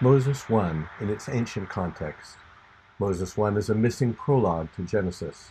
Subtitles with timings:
[0.00, 2.36] Moses 1 in its ancient context.
[2.98, 5.50] Moses 1 is a missing prologue to Genesis.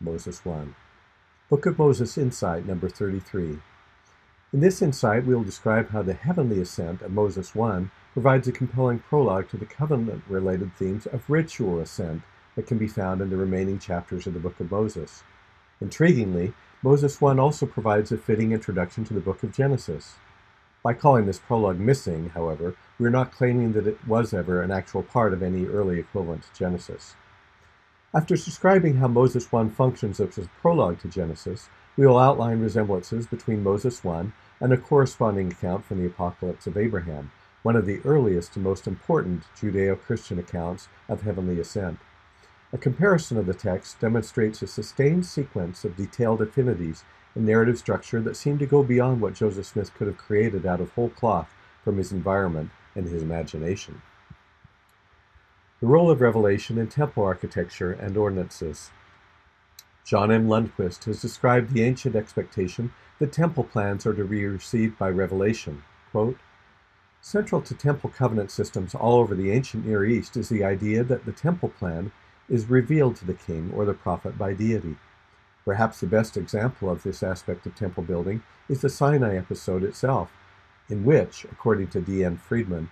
[0.00, 0.74] Moses 1.
[1.50, 3.58] Book of Moses Insight number 33.
[4.54, 8.52] In this insight, we will describe how the heavenly ascent of Moses 1 provides a
[8.52, 12.22] compelling prologue to the covenant related themes of ritual ascent
[12.56, 15.24] that can be found in the remaining chapters of the book of Moses.
[15.82, 20.14] Intriguingly, Moses 1 also provides a fitting introduction to the book of Genesis.
[20.84, 24.70] By calling this prologue missing, however, we are not claiming that it was ever an
[24.70, 27.14] actual part of any early equivalent to Genesis.
[28.14, 33.26] After describing how Moses 1 functions as a prologue to Genesis, we will outline resemblances
[33.26, 38.00] between Moses 1 and a corresponding account from the Apocalypse of Abraham, one of the
[38.04, 41.98] earliest and most important Judeo Christian accounts of heavenly ascent.
[42.74, 47.04] A comparison of the text demonstrates a sustained sequence of detailed affinities
[47.36, 50.80] a narrative structure that seem to go beyond what Joseph Smith could have created out
[50.80, 54.02] of whole cloth from his environment and his imagination.
[55.78, 58.90] The role of revelation in temple architecture and ordinances.
[60.04, 60.48] John M.
[60.48, 65.84] Lundquist has described the ancient expectation that temple plans are to be received by revelation.
[66.10, 66.38] Quote,
[67.20, 71.24] Central to temple covenant systems all over the ancient Near East is the idea that
[71.24, 72.10] the temple plan
[72.48, 74.96] is revealed to the king or the prophet by deity.
[75.64, 80.30] Perhaps the best example of this aspect of temple building is the Sinai episode itself,
[80.88, 82.22] in which, according to D.
[82.22, 82.36] N.
[82.36, 82.90] Freedman,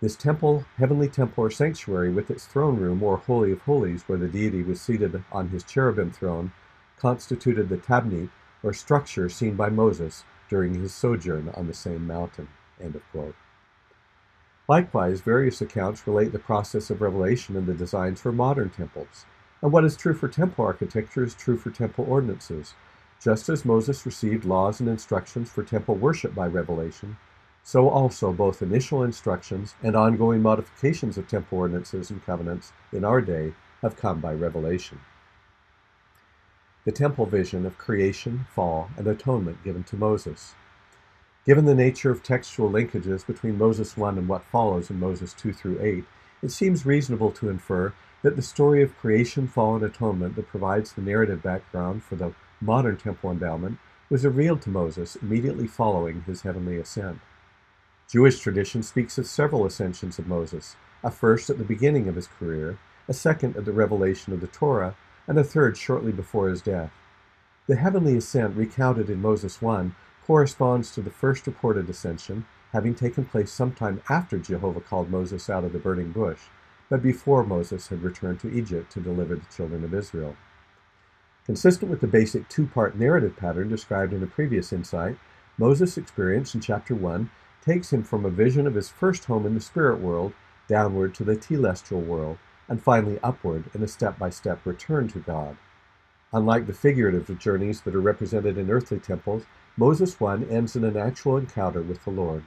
[0.00, 4.18] this temple, heavenly temple or sanctuary with its throne room or holy of holies where
[4.18, 6.52] the deity was seated on his cherubim throne,
[6.98, 8.30] constituted the tabnit
[8.62, 12.48] or structure seen by Moses during his sojourn on the same mountain.
[14.72, 19.26] Likewise, various accounts relate the process of revelation in the designs for modern temples.
[19.60, 22.72] And what is true for temple architecture is true for temple ordinances.
[23.20, 27.18] Just as Moses received laws and instructions for temple worship by revelation,
[27.62, 33.20] so also both initial instructions and ongoing modifications of temple ordinances and covenants in our
[33.20, 35.00] day have come by revelation.
[36.86, 40.54] The temple vision of creation, fall, and atonement given to Moses.
[41.44, 45.52] Given the nature of textual linkages between Moses 1 and what follows in Moses 2
[45.52, 46.04] through 8,
[46.40, 47.92] it seems reasonable to infer
[48.22, 52.32] that the story of creation, fall, and atonement that provides the narrative background for the
[52.60, 57.18] modern temple endowment was revealed to Moses immediately following his heavenly ascent.
[58.08, 62.28] Jewish tradition speaks of several ascensions of Moses, a first at the beginning of his
[62.28, 62.78] career,
[63.08, 64.94] a second at the revelation of the Torah,
[65.26, 66.92] and a third shortly before his death.
[67.66, 69.96] The heavenly ascent recounted in Moses 1
[70.26, 75.64] corresponds to the first reported ascension, having taken place sometime after Jehovah called Moses out
[75.64, 76.40] of the burning bush,
[76.88, 80.36] but before Moses had returned to Egypt to deliver the children of Israel.
[81.44, 85.18] Consistent with the basic two part narrative pattern described in a previous insight,
[85.58, 87.30] Moses' experience in chapter 1
[87.64, 90.32] takes him from a vision of his first home in the spirit world
[90.68, 95.18] downward to the telestial world, and finally upward in a step by step return to
[95.18, 95.56] God.
[96.34, 99.44] Unlike the figurative journeys that are represented in earthly temples,
[99.76, 102.44] Moses 1 ends in an actual encounter with the Lord.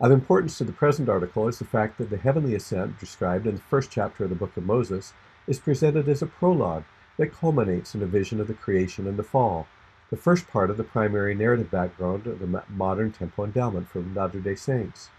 [0.00, 3.56] Of importance to the present article is the fact that the heavenly ascent described in
[3.56, 5.12] the first chapter of the book of Moses
[5.46, 6.84] is presented as a prologue
[7.16, 9.66] that culminates in a vision of the creation and the fall,
[10.08, 14.40] the first part of the primary narrative background of the modern temple endowment for Latter
[14.40, 15.10] day Saints.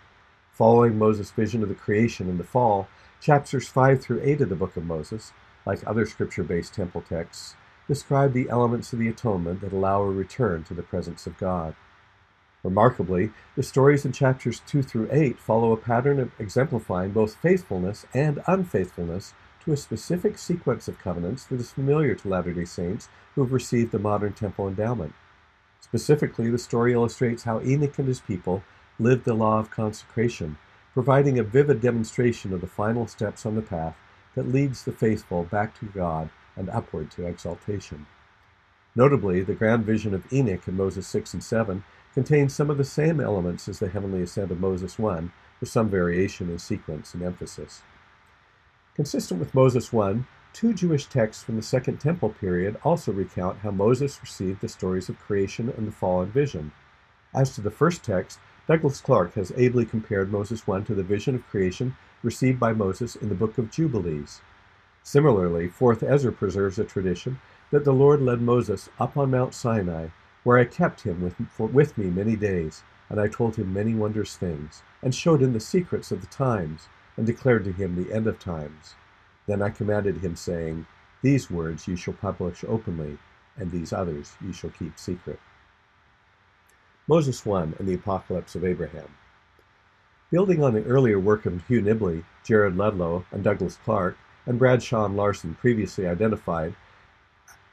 [0.53, 2.87] Following Moses' vision of the creation and the fall,
[3.19, 5.31] chapters 5 through 8 of the book of Moses,
[5.65, 7.55] like other scripture based temple texts,
[7.87, 11.75] describe the elements of the atonement that allow a return to the presence of God.
[12.63, 18.05] Remarkably, the stories in chapters 2 through 8 follow a pattern of exemplifying both faithfulness
[18.13, 19.33] and unfaithfulness
[19.63, 23.51] to a specific sequence of covenants that is familiar to Latter day Saints who have
[23.51, 25.13] received the modern temple endowment.
[25.79, 28.63] Specifically, the story illustrates how Enoch and his people
[28.99, 30.57] lived the law of consecration,
[30.93, 33.95] providing a vivid demonstration of the final steps on the path
[34.35, 38.05] that leads the faithful back to God and upward to exaltation.
[38.95, 41.83] Notably, the grand vision of Enoch in Moses 6 and 7
[42.13, 45.89] contains some of the same elements as the heavenly ascent of Moses 1, with some
[45.89, 47.83] variation in sequence and emphasis.
[48.95, 53.71] Consistent with Moses 1, two Jewish texts from the Second Temple period also recount how
[53.71, 56.73] Moses received the stories of creation and the fall vision.
[57.33, 61.35] As to the first text, Douglas Clark has ably compared Moses 1 to the vision
[61.35, 64.41] of creation received by Moses in the book of Jubilees.
[65.03, 67.39] Similarly, Fourth Ezra preserves a tradition
[67.71, 70.07] that the Lord led Moses up on Mount Sinai
[70.43, 73.93] where I kept him with, for, with me many days, and I told him many
[73.93, 76.87] wondrous things, and showed him the secrets of the times,
[77.17, 78.95] and declared to him the end of times.
[79.47, 80.87] Then I commanded him, saying,
[81.21, 83.17] These words ye shall publish openly,
[83.57, 85.39] and these others ye shall keep secret.
[87.07, 89.09] Moses 1 and the Apocalypse of Abraham.
[90.31, 95.03] Building on the earlier work of Hugh Nibley, Jared Ludlow, and Douglas Clark, and Bradshaw
[95.03, 96.73] and Larsen previously identified,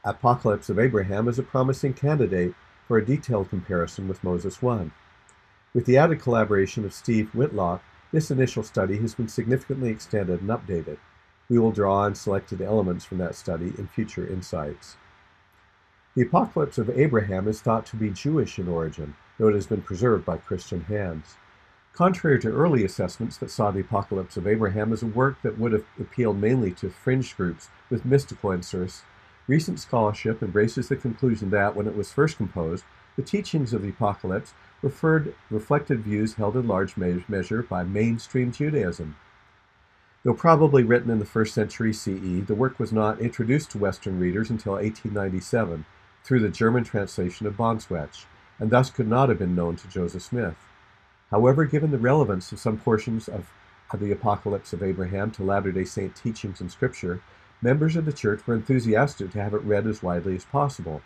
[0.04, 2.54] Apocalypse of Abraham is a promising candidate
[2.88, 4.90] for a detailed comparison with Moses 1.
[5.72, 10.50] With the added collaboration of Steve Whitlock, this initial study has been significantly extended and
[10.50, 10.98] updated.
[11.48, 14.96] We will draw on selected elements from that study in future insights.
[16.16, 19.82] The Apocalypse of Abraham is thought to be Jewish in origin, though it has been
[19.82, 21.36] preserved by Christian hands.
[21.98, 25.72] Contrary to early assessments that saw the Apocalypse of Abraham as a work that would
[25.72, 29.02] have appealed mainly to fringe groups with mystical interests,
[29.48, 32.84] recent scholarship embraces the conclusion that, when it was first composed,
[33.16, 39.16] the teachings of the Apocalypse referred, reflected views held in large measure by mainstream Judaism.
[40.22, 44.20] Though probably written in the first century CE, the work was not introduced to Western
[44.20, 45.84] readers until 1897
[46.22, 48.26] through the German translation of Bonwetsch,
[48.60, 50.54] and thus could not have been known to Joseph Smith.
[51.30, 53.50] However, given the relevance of some portions of,
[53.94, 57.22] the Apocalypse of Abraham to Latter day Saint teachings and Scripture,
[57.62, 61.02] members of the church were enthusiastic to have it read as widely as possible.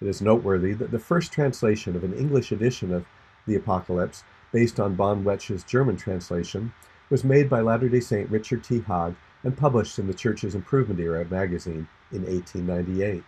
[0.00, 3.06] It is noteworthy that the first translation of an English edition of
[3.46, 6.72] the Apocalypse, based on Bonwetsch's German translation,
[7.10, 8.80] was made by Latter day Saint Richard T.
[8.80, 13.22] Haag and published in the Church's Improvement Era magazine in 1898.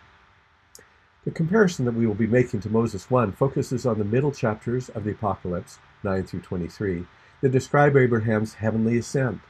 [1.23, 4.89] The comparison that we will be making to Moses 1 focuses on the middle chapters
[4.89, 7.05] of the Apocalypse, 9 through 23,
[7.41, 9.41] that describe Abraham's heavenly ascent.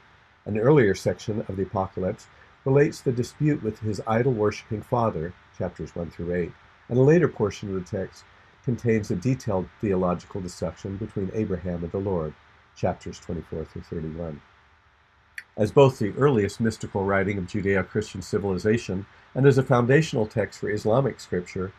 [0.45, 2.27] An earlier section of the Apocalypse
[2.65, 6.51] relates the dispute with his idol worshipping father, chapters 1 through 8,
[6.89, 8.24] and a later portion of the text
[8.63, 12.33] contains a detailed theological discussion between Abraham and the Lord,
[12.75, 14.42] chapters 24 through 31.
[15.57, 19.06] As both the earliest mystical writing of Judeo Christian civilization
[19.36, 21.74] and as a foundational text for Islamic scripture,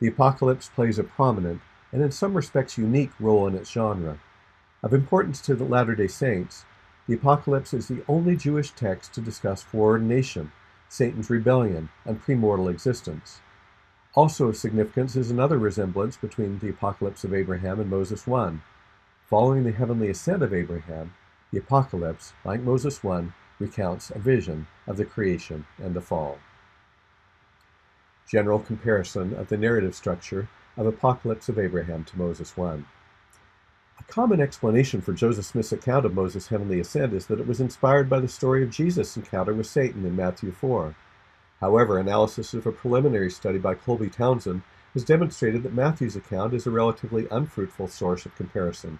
[0.00, 1.60] the Apocalypse plays a prominent
[1.92, 4.18] and in some respects unique role in its genre.
[4.82, 6.64] Of importance to the Latter day Saints,
[7.06, 10.52] the Apocalypse is the only Jewish text to discuss foreordination,
[10.88, 13.40] Satan's rebellion, and premortal existence.
[14.14, 18.62] Also of significance is another resemblance between the Apocalypse of Abraham and Moses 1.
[19.28, 21.12] Following the heavenly ascent of Abraham,
[21.52, 26.38] the Apocalypse, like Moses 1, recounts a vision of the creation and the fall.
[28.28, 32.86] General comparison of the narrative structure of Apocalypse of Abraham to Moses 1.
[33.98, 37.60] A common explanation for Joseph Smith's account of Moses' heavenly ascent is that it was
[37.60, 40.94] inspired by the story of Jesus' encounter with Satan in Matthew 4.
[41.60, 44.62] However, analysis of a preliminary study by Colby Townsend
[44.92, 48.98] has demonstrated that Matthew's account is a relatively unfruitful source of comparison.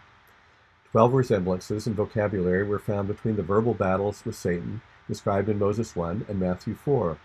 [0.90, 5.94] Twelve resemblances in vocabulary were found between the verbal battles with Satan described in Moses
[5.94, 7.18] 1 and Matthew 4,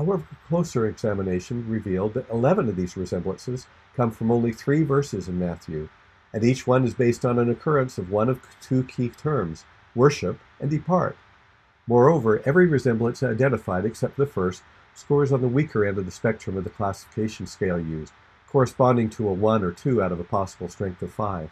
[0.00, 3.66] However, closer examination revealed that 11 of these resemblances
[4.00, 5.90] come from only three verses in Matthew,
[6.32, 10.40] and each one is based on an occurrence of one of two key terms worship
[10.58, 11.18] and depart.
[11.86, 14.62] Moreover, every resemblance identified except the first
[14.94, 18.14] scores on the weaker end of the spectrum of the classification scale used,
[18.48, 21.50] corresponding to a 1 or 2 out of a possible strength of 5.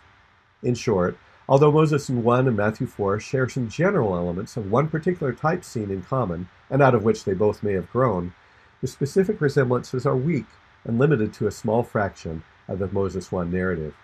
[0.62, 1.18] In short,
[1.50, 5.64] Although Moses in 1 and Matthew 4 share some general elements of one particular type
[5.64, 8.32] scene in common, and out of which they both may have grown,
[8.80, 10.46] the specific resemblances are weak
[10.84, 13.94] and limited to a small fraction of the Moses 1 narrative.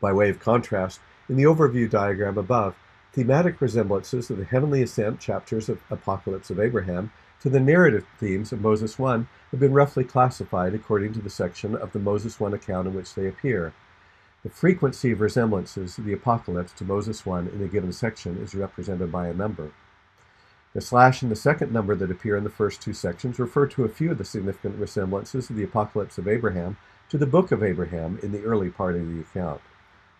[0.00, 2.76] By way of contrast, in the overview diagram above,
[3.12, 8.52] thematic resemblances of the heavenly ascent chapters of Apocalypse of Abraham to the narrative themes
[8.52, 12.52] of Moses 1 have been roughly classified according to the section of the Moses 1
[12.54, 13.72] account in which they appear.
[14.44, 18.54] The frequency of resemblances of the Apocalypse to Moses 1 in a given section is
[18.54, 19.72] represented by a number.
[20.78, 23.82] The slash and the second number that appear in the first two sections refer to
[23.82, 26.76] a few of the significant resemblances of the Apocalypse of Abraham
[27.08, 29.60] to the Book of Abraham in the early part of the account.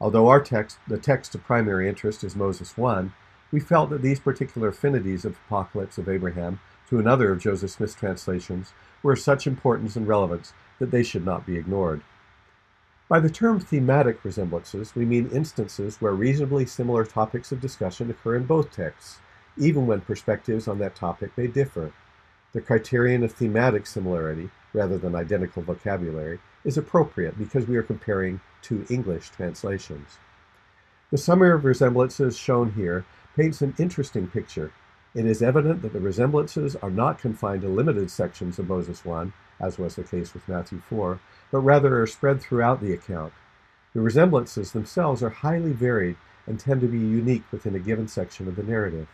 [0.00, 3.14] Although our text, the text of primary interest is Moses 1,
[3.52, 7.94] we felt that these particular affinities of Apocalypse of Abraham to another of Joseph Smith's
[7.94, 12.02] translations were of such importance and relevance that they should not be ignored.
[13.08, 18.34] By the term thematic resemblances, we mean instances where reasonably similar topics of discussion occur
[18.34, 19.20] in both texts,
[19.58, 21.92] even when perspectives on that topic may differ.
[22.52, 28.40] The criterion of thematic similarity, rather than identical vocabulary, is appropriate because we are comparing
[28.62, 30.18] two English translations.
[31.10, 33.04] The summary of resemblances shown here
[33.36, 34.72] paints an interesting picture.
[35.14, 39.32] It is evident that the resemblances are not confined to limited sections of Moses 1,
[39.60, 41.18] as was the case with Matthew 4,
[41.50, 43.32] but rather are spread throughout the account.
[43.94, 48.48] The resemblances themselves are highly varied and tend to be unique within a given section
[48.48, 49.08] of the narrative.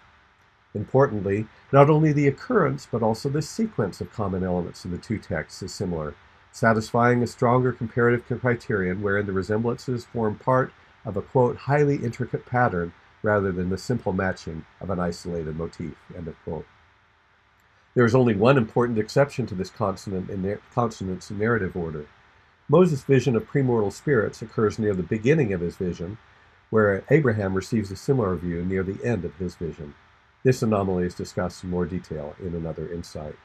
[0.75, 5.19] Importantly, not only the occurrence, but also the sequence of common elements in the two
[5.19, 6.15] texts is similar,
[6.51, 10.73] satisfying a stronger comparative criterion wherein the resemblances form part
[11.05, 15.95] of a quote, highly intricate pattern rather than the simple matching of an isolated motif.
[17.95, 22.07] There is only one important exception to this consonant in consonance in narrative order.
[22.69, 26.19] Moses' vision of premortal spirits occurs near the beginning of his vision,
[26.71, 29.95] where Abraham receives a similar view near the end of his vision.
[30.45, 33.37] This anomaly is discussed in more detail in another insight.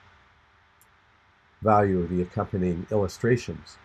[1.61, 3.77] Value of the accompanying illustrations.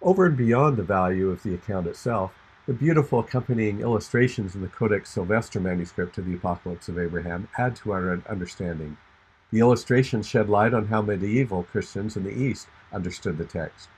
[0.00, 2.32] Over and beyond the value of the account itself,
[2.66, 7.76] the beautiful accompanying illustrations in the Codex Silvestre manuscript of the Apocalypse of Abraham add
[7.76, 8.96] to our understanding.
[9.50, 13.90] The illustrations shed light on how medieval Christians in the East understood the text.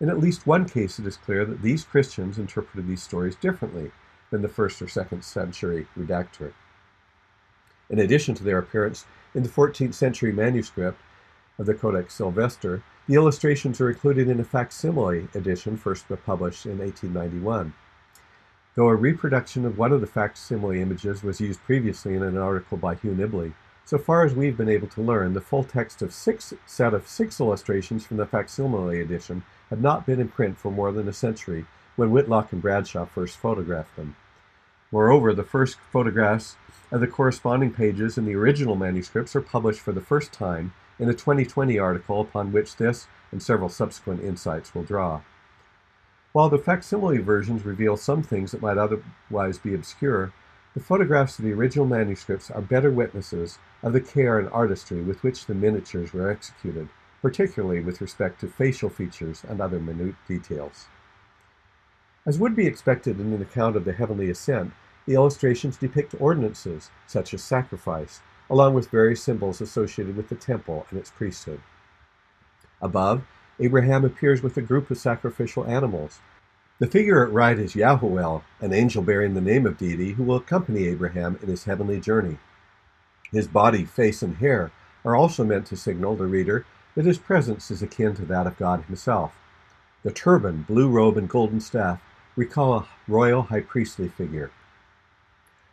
[0.00, 3.92] In at least one case, it is clear that these Christians interpreted these stories differently
[4.30, 6.52] than the first or second century redactor.
[7.88, 11.00] In addition to their appearance in the 14th century manuscript
[11.58, 16.78] of the Codex Silvestre, the illustrations are included in a facsimile edition first published in
[16.78, 17.72] 1891.
[18.74, 22.76] Though a reproduction of one of the facsimile images was used previously in an article
[22.76, 26.12] by Hugh Nibley, so far as we've been able to learn, the full text of
[26.12, 30.72] six set of six illustrations from the facsimile edition had not been in print for
[30.72, 34.16] more than a century when Whitlock and Bradshaw first photographed them.
[34.92, 36.56] Moreover, the first photographs
[36.92, 41.08] of the corresponding pages in the original manuscripts are published for the first time in
[41.08, 45.22] a 2020 article upon which this and several subsequent insights will draw.
[46.32, 50.32] While the facsimile versions reveal some things that might otherwise be obscure,
[50.74, 55.22] the photographs of the original manuscripts are better witnesses of the care and artistry with
[55.22, 56.88] which the miniatures were executed,
[57.22, 60.86] particularly with respect to facial features and other minute details.
[62.26, 64.72] As would be expected in an account of the heavenly ascent,
[65.06, 70.86] the illustrations depict ordinances, such as sacrifice, along with various symbols associated with the temple
[70.90, 71.60] and its priesthood.
[72.82, 73.22] Above,
[73.60, 76.20] Abraham appears with a group of sacrificial animals,
[76.78, 80.36] the figure at right is Yahoel, an angel bearing the name of deity who will
[80.36, 82.36] accompany Abraham in his heavenly journey.
[83.32, 87.70] His body, face, and hair are also meant to signal the reader that his presence
[87.70, 89.32] is akin to that of God himself.
[90.02, 92.02] The turban, blue robe, and golden staff
[92.36, 94.50] recall a royal high priestly figure.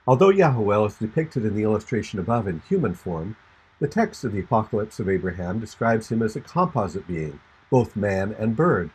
[0.08, 3.36] Although Yahoel is depicted in the illustration above in human form,
[3.80, 7.40] the text of the Apocalypse of Abraham describes him as a composite being,
[7.70, 8.90] both man and bird,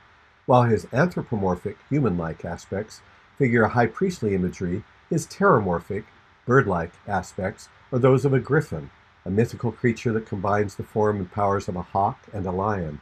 [0.47, 3.03] while his anthropomorphic, human-like aspects
[3.37, 6.05] figure a high priestly imagery, his theriomorphic,
[6.47, 8.91] bird-like aspects are those of a griffin,
[9.25, 13.01] a mythical creature that combines the form and powers of a hawk and a lion.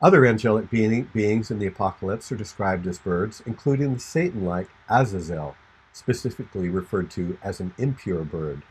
[0.00, 5.56] Other angelic being, beings in the apocalypse are described as birds, including the Satan-like Azazel,
[5.92, 8.62] specifically referred to as an impure bird.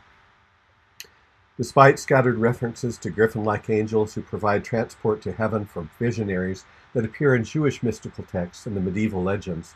[1.58, 7.34] Despite scattered references to griffin-like angels who provide transport to heaven for visionaries that appear
[7.34, 9.74] in Jewish mystical texts and the medieval legends,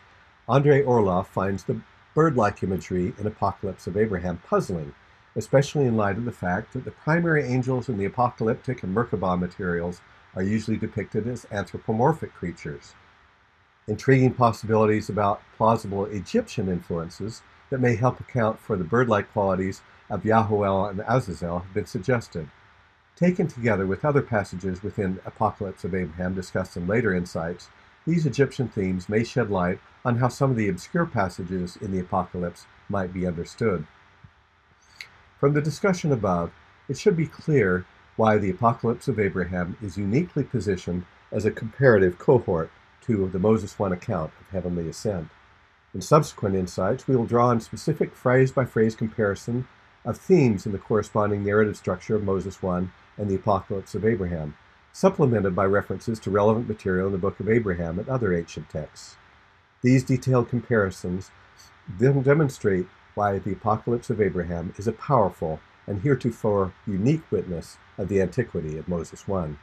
[0.48, 1.82] Andrei Orlov finds the
[2.14, 4.94] bird-like imagery in Apocalypse of Abraham puzzling,
[5.36, 9.38] especially in light of the fact that the primary angels in the apocalyptic and Merkabah
[9.38, 10.00] materials
[10.34, 12.94] are usually depicted as anthropomorphic creatures.
[13.86, 20.24] Intriguing possibilities about plausible Egyptian influences that may help account for the bird-like qualities of
[20.24, 22.48] Yahoel and Azazel have been suggested.
[23.16, 27.68] Taken together with other passages within Apocalypse of Abraham discussed in later insights,
[28.06, 32.00] these Egyptian themes may shed light on how some of the obscure passages in the
[32.00, 33.86] Apocalypse might be understood.
[35.38, 36.52] From the discussion above,
[36.88, 37.84] it should be clear
[38.16, 42.70] why the Apocalypse of Abraham is uniquely positioned as a comparative cohort
[43.02, 45.28] to the Moses 1 account of heavenly ascent.
[45.94, 49.66] In subsequent insights, we will draw on specific phrase by phrase comparison
[50.04, 54.56] of themes in the corresponding narrative structure of Moses 1 and the Apocalypse of Abraham,
[54.92, 59.16] supplemented by references to relevant material in the Book of Abraham and other ancient texts.
[59.82, 61.30] These detailed comparisons
[61.98, 68.08] then demonstrate why the Apocalypse of Abraham is a powerful and heretofore unique witness of
[68.08, 69.58] the antiquity of Moses 1.